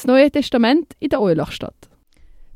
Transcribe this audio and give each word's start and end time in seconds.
Das 0.00 0.06
Neue 0.06 0.30
Testament 0.30 0.94
in 0.98 1.10
der 1.10 1.20
Eulachstadt. 1.20 1.90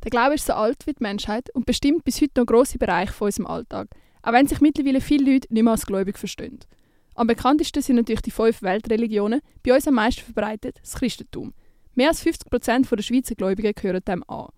Der 0.02 0.10
Glaube 0.10 0.37
ist 0.37 0.46
so 0.46 0.54
alt 0.54 0.87
wie 0.87 0.94
die 0.94 1.02
Menschheit 1.02 1.55
und 1.55 1.67
bestimmt 1.67 2.02
bis 2.02 2.23
heute 2.23 2.40
noch 2.40 2.47
grosse 2.47 2.78
Bereiche 2.78 3.13
von 3.13 3.27
unserem 3.27 3.47
Alltag, 3.47 3.89
auch 4.22 4.32
wenn 4.32 4.46
sich 4.46 4.62
mittlerweile 4.62 5.03
viele 5.03 5.30
Leute 5.30 5.52
nicht 5.52 5.62
mehr 5.62 5.72
als 5.72 5.84
gläubig 5.84 6.18
verstehen. 6.18 6.60
Am 7.14 7.26
bekanntesten 7.26 7.82
sind 7.82 7.96
natürlich 7.96 8.22
die 8.22 8.30
fünf 8.30 8.62
Weltreligionen, 8.62 9.42
bei 9.62 9.74
uns 9.74 9.86
am 9.86 9.92
meisten 9.92 10.22
verbreitet 10.22 10.78
das 10.80 10.94
Christentum. 10.94 11.52
Mehr 11.94 12.08
als 12.08 12.22
50 12.22 12.48
Prozent 12.48 12.90
der 12.90 13.02
Schweizer 13.02 13.34
Gläubigen 13.34 13.74
gehören 13.74 14.00
dem 14.08 14.24
an. 14.26 14.48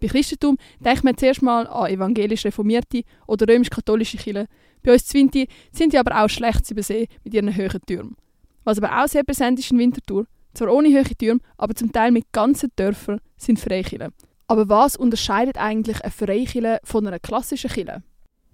Bei 0.00 0.06
Christentum 0.06 0.56
denkt 0.80 1.04
man 1.04 1.18
zuerst 1.18 1.42
mal 1.42 1.66
an 1.66 1.90
evangelisch-reformierte 1.90 3.02
oder 3.26 3.46
römisch-katholische 3.46 4.16
Kirchen. 4.16 4.48
Bei 4.82 4.94
uns 4.94 5.04
Zwinti 5.04 5.48
sind 5.70 5.92
die 5.92 5.98
aber 5.98 6.24
auch 6.24 6.30
schlecht 6.30 6.64
zu 6.64 6.72
übersehen 6.72 7.08
mit 7.24 7.34
ihren 7.34 7.54
hohen 7.54 7.82
Türmen. 7.86 8.16
Was 8.64 8.78
aber 8.78 9.04
auch 9.04 9.08
sehr 9.08 9.22
präsent 9.22 9.58
ist 9.58 9.70
in 9.70 9.78
Winterthur, 9.78 10.26
zwar 10.54 10.72
ohne 10.72 10.88
hohe 10.88 11.04
Türme, 11.04 11.40
aber 11.56 11.74
zum 11.74 11.92
Teil 11.92 12.10
mit 12.10 12.32
ganzen 12.32 12.70
Dörfern, 12.76 13.20
sind 13.36 13.60
Freikirchen. 13.60 14.12
Aber 14.46 14.68
was 14.68 14.96
unterscheidet 14.96 15.56
eigentlich 15.56 16.02
eine 16.02 16.10
Freikirche 16.10 16.80
von 16.84 17.06
einer 17.06 17.18
klassischen 17.18 17.70
Kirche? 17.70 18.02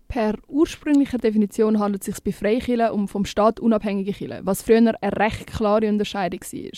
Per 0.08 0.36
ursprünglicher 0.46 1.18
Definition 1.18 1.78
handelt 1.78 2.02
es 2.02 2.14
sich 2.14 2.24
bei 2.24 2.32
Freikirchen 2.32 2.90
um 2.90 3.08
vom 3.08 3.24
Staat 3.24 3.60
unabhängige 3.60 4.12
Kirchen, 4.12 4.46
was 4.46 4.62
früher 4.62 4.78
eine 4.78 4.94
recht 5.02 5.46
klare 5.46 5.88
Unterscheidung 5.88 6.40
war. 6.40 6.70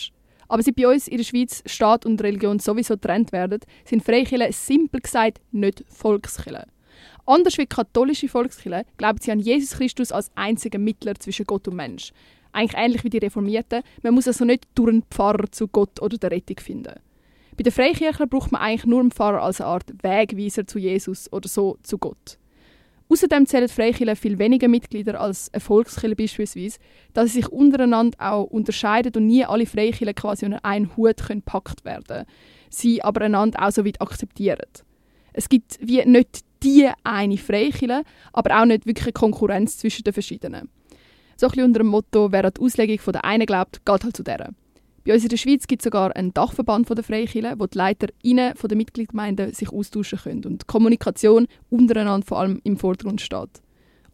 Aber 0.49 0.63
seit 0.63 0.75
bei 0.75 0.87
uns 0.87 1.07
in 1.07 1.17
der 1.17 1.23
Schweiz 1.23 1.63
Staat 1.65 2.05
und 2.05 2.21
Religion 2.21 2.59
sowieso 2.59 2.95
getrennt 2.95 3.31
werden, 3.31 3.61
sind 3.85 4.03
Freikirchen 4.03 4.51
simpel 4.51 4.99
gesagt 4.99 5.39
nicht 5.51 5.85
Volkskirchen. 5.87 6.65
Anders 7.25 7.57
wie 7.57 7.65
katholische 7.65 8.27
Volkskirchen 8.27 8.83
glauben 8.97 9.19
sie 9.21 9.31
an 9.31 9.39
Jesus 9.39 9.77
Christus 9.77 10.11
als 10.11 10.29
einzigen 10.35 10.83
Mittler 10.83 11.15
zwischen 11.15 11.45
Gott 11.45 11.67
und 11.67 11.75
Mensch. 11.75 12.11
Eigentlich 12.51 12.79
ähnlich 12.79 13.03
wie 13.03 13.09
die 13.09 13.17
Reformierten. 13.17 13.83
Man 14.03 14.13
muss 14.13 14.27
also 14.27 14.45
nicht 14.45 14.67
durch 14.75 14.89
einen 14.89 15.03
Pfarrer 15.09 15.51
zu 15.51 15.67
Gott 15.67 16.01
oder 16.01 16.17
der 16.17 16.31
Rettung 16.31 16.59
finden. 16.59 16.93
Bei 17.57 17.63
den 17.63 17.71
Freikirchen 17.71 18.29
braucht 18.29 18.51
man 18.51 18.61
eigentlich 18.61 18.85
nur 18.85 19.01
einen 19.01 19.11
Pfarrer 19.11 19.43
als 19.43 19.61
eine 19.61 19.69
Art 19.69 19.91
Wegweiser 20.01 20.65
zu 20.65 20.79
Jesus 20.79 21.31
oder 21.31 21.47
so 21.47 21.77
zu 21.83 21.97
Gott. 21.97 22.37
Außerdem 23.09 23.45
zählen 23.45 23.67
Freikirchen 23.67 24.15
viel 24.15 24.39
weniger 24.39 24.69
Mitglieder 24.69 25.19
als 25.19 25.53
eine 25.53 25.59
Volkskirche 25.59 26.15
beispielsweise, 26.15 26.79
da 27.13 27.25
sie 27.27 27.41
sich 27.41 27.49
untereinander 27.49 28.17
auch 28.19 28.45
unterscheiden 28.45 29.11
und 29.17 29.27
nie 29.27 29.43
alle 29.43 29.65
Freikirchen 29.65 30.15
quasi 30.15 30.45
unter 30.45 30.63
einen 30.63 30.95
Hut 30.95 31.27
gepackt 31.27 31.83
werden 31.83 32.05
können, 32.07 32.25
sie 32.69 33.03
aber 33.03 33.21
einander 33.21 33.67
auch 33.67 33.71
so 33.71 33.85
weit 33.85 33.99
akzeptieren. 33.99 34.65
Es 35.33 35.49
gibt 35.49 35.77
wie 35.81 36.05
nicht 36.05 36.45
die 36.63 36.89
eine 37.03 37.37
Freikirche, 37.37 38.03
aber 38.31 38.61
auch 38.61 38.65
nicht 38.65 38.85
wirklich 38.85 39.07
eine 39.07 39.13
Konkurrenz 39.13 39.77
zwischen 39.77 40.03
den 40.03 40.13
verschiedenen. 40.13 40.69
So 41.41 41.47
ein 41.47 41.51
bisschen 41.53 41.65
unter 41.65 41.79
dem 41.79 41.87
Motto, 41.87 42.31
wer 42.31 42.45
an 42.45 42.51
die 42.55 42.61
Auslegung 42.61 42.99
von 42.99 43.13
der 43.13 43.25
einen 43.25 43.47
glaubt, 43.47 43.83
geht 43.83 44.03
halt 44.03 44.15
zu 44.15 44.21
der. 44.21 44.51
Bei 45.03 45.13
uns 45.15 45.23
in 45.23 45.29
der 45.29 45.37
Schweiz 45.37 45.65
gibt 45.65 45.81
es 45.81 45.85
sogar 45.85 46.15
einen 46.15 46.35
Dachverband 46.35 46.87
der 46.87 47.03
Freikirchen, 47.03 47.59
wo 47.59 47.65
die 47.65 47.79
LeiterInnen 47.79 48.53
der 48.53 48.77
Mitgliedsgemeinden 48.77 49.51
sich 49.51 49.73
austauschen 49.73 50.19
können 50.19 50.45
und 50.45 50.61
die 50.61 50.67
Kommunikation 50.67 51.47
untereinander 51.71 52.27
vor 52.27 52.41
allem 52.41 52.61
im 52.63 52.77
Vordergrund 52.77 53.21
steht. 53.21 53.49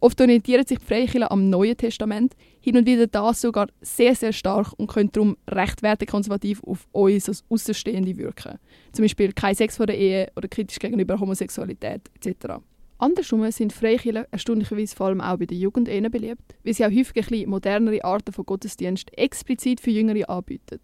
Oft 0.00 0.18
orientieren 0.22 0.66
sich 0.66 0.78
die 0.78 0.84
Freikirchen 0.86 1.24
am 1.24 1.50
Neuen 1.50 1.76
Testament, 1.76 2.34
hin 2.60 2.78
und 2.78 2.86
wieder 2.86 3.06
das 3.06 3.42
sogar 3.42 3.66
sehr, 3.82 4.14
sehr 4.14 4.32
stark 4.32 4.72
und 4.78 4.86
können 4.86 5.12
darum 5.12 5.36
recht 5.50 5.82
wertekonservativ 5.82 6.64
auf 6.64 6.88
uns 6.92 7.28
als 7.28 7.44
Außenstehende 7.50 8.16
wirken. 8.16 8.58
Zum 8.92 9.04
Beispiel 9.04 9.34
kein 9.34 9.54
Sex 9.54 9.76
vor 9.76 9.84
der 9.84 9.98
Ehe 9.98 10.32
oder 10.34 10.48
kritisch 10.48 10.78
gegenüber 10.78 11.20
Homosexualität 11.20 12.10
etc. 12.24 12.54
Andersrum 12.98 13.48
sind 13.52 13.72
Freikirchen 13.72 14.24
erstaunlicherweise 14.30 14.96
vor 14.96 15.06
allem 15.06 15.20
auch 15.20 15.38
bei 15.38 15.46
der 15.46 15.56
Jugend 15.56 15.88
eher 15.88 16.10
beliebt, 16.10 16.56
weil 16.64 16.74
sie 16.74 16.84
auch 16.84 16.90
häufig 16.90 17.30
ein 17.30 17.48
modernere 17.48 18.04
Arten 18.04 18.32
von 18.32 18.44
Gottesdienst 18.44 19.16
explizit 19.16 19.80
für 19.80 19.90
Jüngere 19.90 20.28
anbieten. 20.28 20.80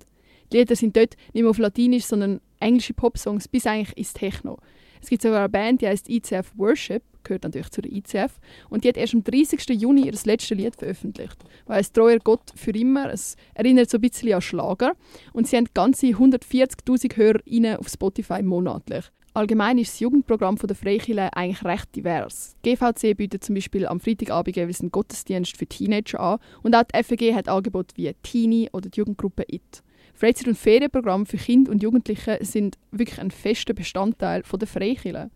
Die 0.53 0.59
Lieder 0.59 0.77
sind 0.77 0.97
dort 0.97 1.17
nicht 1.33 1.43
mehr 1.43 1.51
auf 1.51 1.59
Latinisch, 1.59 2.05
sondern 2.05 2.41
englische 2.65 2.95
Popsongs 2.95 3.47
bis 3.47 3.67
eigentlich 3.67 3.97
ins 3.97 4.13
Techno. 4.13 4.59
Es 5.01 5.11
gibt 5.11 5.23
sogar 5.23 5.41
eine 5.41 5.49
Band, 5.51 5.83
die 5.83 5.87
heißt 5.87 6.09
ICF 6.09 6.53
Worship, 6.57 7.03
gehört 7.25 7.45
natürlich 7.45 7.71
zu 7.71 7.83
der 7.83 7.93
ICF, 7.93 8.41
und 8.71 8.85
die 8.85 8.89
hat 8.89 8.97
erst 8.97 9.15
am 9.15 9.23
30. 9.23 9.69
Juni 9.81 10.07
ihr 10.07 10.13
letztes 10.13 10.51
Lied 10.51 10.77
veröffentlicht. 10.77 11.37
Weil 11.67 11.85
Treuer 11.85 12.19
Gott 12.19 12.53
für 12.55 12.71
immer, 12.71 13.13
es 13.13 13.37
erinnert 13.55 13.91
so 13.91 13.99
ein 13.99 14.01
bisschen 14.01 14.33
an 14.33 14.41
Schlager. 14.41 14.93
Und 15.33 15.47
sie 15.47 15.57
haben 15.57 15.67
ganze 15.75 16.07
140'000 16.07 17.17
HörerInnen 17.17 17.77
auf 17.77 17.89
Spotify 17.89 18.43
monatlich. 18.43 19.05
Allgemein 19.35 19.79
ist 19.79 19.93
das 19.93 20.01
Jugendprogramm 20.01 20.57
der 20.57 20.77
Freikirche 20.77 21.37
eigentlich 21.37 21.65
recht 21.65 21.97
divers. 21.97 22.55
Die 22.65 22.77
GVC 22.77 23.17
bietet 23.17 23.43
zum 23.43 23.57
Beispiel 23.57 23.85
am 23.85 23.99
Freitagabend 23.99 24.57
jeweils 24.57 24.81
einen 24.81 24.93
Gottesdienst 24.93 25.57
für 25.57 25.67
Teenager 25.67 26.21
an 26.21 26.39
und 26.63 26.75
auch 26.77 26.85
die 26.85 27.03
FEG 27.03 27.35
hat 27.35 27.49
Angebote 27.49 27.97
wie 27.97 28.15
Teenie 28.23 28.71
oder 28.73 28.89
die 28.89 29.01
Jugendgruppe 29.01 29.45
IT. 29.49 29.83
Freizeit- 30.15 30.49
und 30.49 30.59
Ferienprogramme 30.59 31.27
für 31.27 31.37
Kinder 31.37 31.73
und 31.73 31.83
Jugendliche 31.83 32.39
sind 32.41 32.79
wirklich 32.93 33.21
ein 33.21 33.31
fester 33.31 33.75
Bestandteil 33.75 34.43
der 34.43 34.69
Freikirche. 34.69 35.31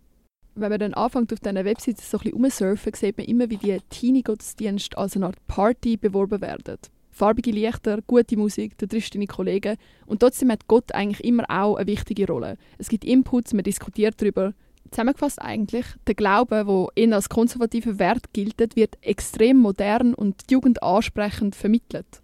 Wenn 0.54 0.70
man 0.70 0.78
dann 0.78 0.94
anfängt, 0.94 1.32
auf 1.32 1.40
diesen 1.40 1.64
Webseiten 1.64 2.00
so 2.00 2.18
ein 2.18 2.22
bisschen 2.22 2.42
rumsurfen, 2.42 2.94
sieht 2.94 3.18
man 3.18 3.26
immer, 3.26 3.50
wie 3.50 3.56
die 3.56 3.78
Teenie-Gottesdienste 3.90 4.96
als 4.96 5.16
eine 5.16 5.26
Art 5.26 5.46
Party 5.46 5.96
beworben 5.96 6.40
werden 6.40 6.78
farbige 7.18 7.50
Lichter, 7.50 7.98
gute 8.06 8.36
Musik, 8.36 8.78
du 8.78 8.86
triffst 8.86 9.14
deine 9.14 9.26
Kollegen. 9.26 9.76
Und 10.06 10.20
trotzdem 10.20 10.52
hat 10.52 10.68
Gott 10.68 10.94
eigentlich 10.94 11.26
immer 11.26 11.44
auch 11.48 11.76
eine 11.76 11.88
wichtige 11.88 12.26
Rolle. 12.28 12.56
Es 12.78 12.88
gibt 12.88 13.04
Inputs, 13.04 13.52
man 13.52 13.64
diskutiert 13.64 14.14
darüber. 14.22 14.54
Zusammengefasst 14.90 15.42
eigentlich, 15.42 15.84
der 16.06 16.14
Glaube, 16.14 16.64
der 16.64 16.86
eher 17.04 17.14
als 17.14 17.28
konservativer 17.28 17.98
Wert 17.98 18.32
gilt, 18.32 18.76
wird 18.76 18.96
extrem 19.02 19.58
modern 19.58 20.14
und 20.14 20.50
jugendansprechend 20.50 21.56
vermittelt. 21.56 22.22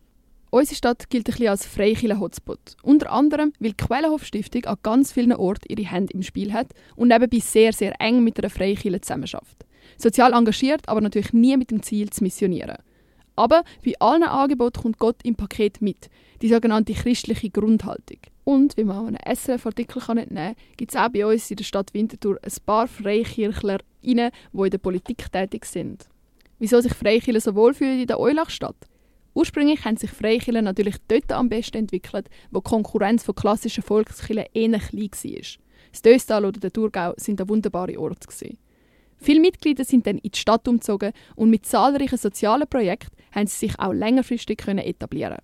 Unsere 0.54 0.76
Stadt 0.76 1.10
gilt 1.10 1.26
ein 1.26 1.32
bisschen 1.32 1.48
als 1.48 1.66
Freikirchen-Hotspot. 1.66 2.76
Unter 2.84 3.10
anderem, 3.10 3.52
weil 3.58 3.72
die 3.72 3.84
Quellenhof-Stiftung 3.84 4.66
an 4.66 4.76
ganz 4.84 5.10
vielen 5.10 5.32
Orten 5.32 5.66
ihre 5.66 5.90
Hände 5.90 6.14
im 6.14 6.22
Spiel 6.22 6.52
hat 6.52 6.68
und 6.94 7.08
nebenbei 7.08 7.40
sehr, 7.40 7.72
sehr 7.72 8.00
eng 8.00 8.22
mit 8.22 8.38
einer 8.38 8.50
Freikirche 8.50 9.00
zusammenarbeitet. 9.00 9.66
Sozial 9.98 10.32
engagiert, 10.32 10.88
aber 10.88 11.00
natürlich 11.00 11.32
nie 11.32 11.56
mit 11.56 11.72
dem 11.72 11.82
Ziel 11.82 12.08
zu 12.10 12.22
missionieren. 12.22 12.76
Aber 13.34 13.64
bei 13.84 13.94
allen 13.98 14.22
Angeboten 14.22 14.80
kommt 14.80 14.98
Gott 15.00 15.16
im 15.24 15.34
Paket 15.34 15.82
mit, 15.82 16.08
die 16.40 16.48
sogenannte 16.48 16.92
christliche 16.92 17.50
Grundhaltung. 17.50 18.20
Und, 18.44 18.76
wie 18.76 18.84
man 18.84 18.96
auch 18.96 19.06
einen 19.08 19.36
SRF-Artikel 19.36 20.00
entnehmen 20.16 20.54
kann, 20.54 20.76
gibt 20.76 20.92
es 20.92 20.96
auch 20.96 21.08
bei 21.08 21.26
uns 21.26 21.50
in 21.50 21.56
der 21.56 21.64
Stadt 21.64 21.92
Winterthur 21.94 22.38
ein 22.40 22.52
paar 22.64 22.86
Freikirchler, 22.86 23.78
die 24.04 24.12
in 24.12 24.30
der 24.70 24.78
Politik 24.78 25.32
tätig 25.32 25.64
sind. 25.64 26.06
Wieso 26.60 26.80
sich 26.80 26.94
Freikirchen 26.94 27.40
so 27.40 27.56
wohlfühlen 27.56 27.98
in 27.98 28.06
der 28.06 28.20
Eulachstadt? 28.20 28.76
Ursprünglich 29.34 29.84
haben 29.84 29.96
sich 29.96 30.10
Freikirchen 30.10 30.64
natürlich 30.64 30.96
dort 31.08 31.32
am 31.32 31.48
besten 31.48 31.78
entwickelt, 31.78 32.28
wo 32.50 32.60
die 32.60 32.70
Konkurrenz 32.70 33.24
von 33.24 33.34
klassischen 33.34 33.82
Volkskirchen 33.82 34.46
ähnlich 34.54 34.88
klein 34.88 35.10
war. 35.10 35.64
Das 35.90 36.02
Döstal 36.02 36.44
oder 36.44 36.60
der 36.60 36.72
Thurgau 36.72 37.14
sind 37.16 37.40
da 37.40 37.48
wunderbare 37.48 37.98
Orte. 37.98 38.56
Viele 39.16 39.40
Mitglieder 39.40 39.84
sind 39.84 40.06
dann 40.06 40.18
in 40.18 40.30
die 40.30 40.38
Stadt 40.38 40.68
umgezogen 40.68 41.12
und 41.34 41.50
mit 41.50 41.66
zahlreichen 41.66 42.18
sozialen 42.18 42.68
Projekten 42.68 43.16
haben 43.32 43.46
sie 43.46 43.66
sich 43.66 43.78
auch 43.78 43.92
längerfristig 43.92 44.58
können 44.58 44.78
etablieren 44.78 45.38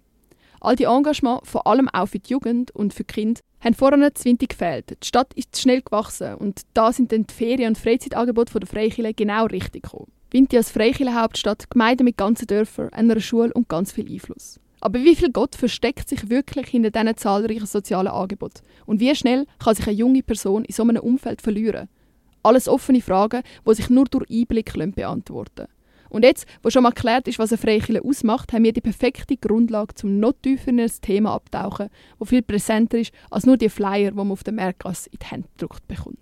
All 0.61 0.77
die 0.77 0.85
Engagement, 0.85 1.47
vor 1.47 1.67
allem 1.67 1.89
auch 1.89 2.07
für 2.07 2.19
die 2.19 2.31
Jugend 2.31 2.71
und 2.73 2.93
für 2.93 3.05
die 3.05 3.13
Kinder, 3.13 3.41
haben 3.61 3.75
vorher 3.75 4.15
Zwinti 4.15 4.47
gefehlt. 4.47 4.91
Die 5.03 5.07
Stadt 5.07 5.33
ist 5.35 5.59
schnell 5.59 5.83
gewachsen 5.83 6.35
und 6.35 6.63
da 6.75 6.93
sind 6.93 7.13
dann 7.13 7.27
die 7.27 7.35
Ferien- 7.35 7.69
und 7.69 7.79
Freizeitangebote 7.79 8.61
der 8.61 8.69
Freikirche 8.69 9.15
genau 9.15 9.47
richtig 9.47 9.85
gekommen. 9.85 10.13
Winti 10.31 10.57
als 10.57 10.71
Freikirche-Hauptstadt, 10.71 11.71
Gemeinde 11.71 12.05
mit 12.05 12.17
ganzen 12.17 12.47
Dörfern, 12.47 12.93
einer 12.93 13.19
Schule 13.21 13.53
und 13.53 13.69
ganz 13.69 13.91
viel 13.91 14.11
Einfluss. 14.11 14.61
Aber 14.81 15.01
wie 15.01 15.17
viel 15.17 15.31
Gott 15.31 15.57
versteckt 15.57 16.09
sich 16.09 16.31
wirklich 16.31 16.69
hinter 16.69 16.91
diesen 16.91 17.17
zahlreichen 17.17 17.67
sozialen 17.67 18.09
Angeboten? 18.09 18.63
Und 18.87 19.01
wie 19.01 19.15
schnell 19.15 19.47
kann 19.59 19.75
sich 19.75 19.87
eine 19.87 19.97
junge 19.97 20.23
Person 20.23 20.65
in 20.65 20.75
so 20.75 20.83
einem 20.83 21.03
Umfeld 21.03 21.43
verlieren? 21.43 21.89
Alles 22.43 22.69
offene 22.69 23.03
Fragen, 23.03 23.43
die 23.67 23.75
sich 23.75 23.91
nur 23.91 24.05
durch 24.07 24.31
Einblick 24.31 24.73
beantworten 24.95 25.51
lassen. 25.57 25.73
Und 26.11 26.25
jetzt, 26.25 26.47
wo 26.63 26.71
schon 26.71 26.83
mal 26.83 26.91
geklärt 26.91 27.29
ist, 27.29 27.39
was 27.39 27.53
eine 27.53 27.59
Freikirche 27.59 28.05
ausmacht, 28.05 28.53
haben 28.53 28.65
wir 28.65 28.73
die 28.73 28.81
perfekte 28.81 29.37
Grundlage, 29.37 29.95
zum 29.95 30.19
noch 30.19 30.35
tiefer 30.43 30.69
in 30.69 30.77
das 30.77 31.01
Thema 31.01 31.33
abtauchen, 31.33 31.89
das 32.19 32.29
viel 32.29 32.43
präsenter 32.43 32.99
ist 32.99 33.13
als 33.31 33.47
nur 33.47 33.57
die 33.57 33.69
Flyer, 33.69 34.11
die 34.11 34.17
man 34.17 34.31
auf 34.31 34.45
der 34.45 34.53
Märkgasse 34.53 35.09
in 35.11 35.19
die 35.21 35.27
Hände 35.27 35.49
gedruckt 35.57 35.87
bekommt. 35.89 36.19